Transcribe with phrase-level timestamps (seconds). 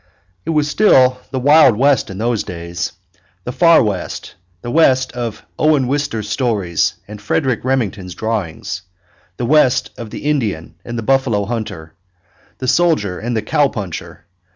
[0.47, 2.93] It was still the Wild West in those days,
[3.43, 8.81] the Far West, the West of Owen Wister's stories and Frederic Remington's drawings,
[9.37, 11.93] the West of the Indian and the buffalo hunter,
[12.57, 14.25] the soldier and the cow puncher.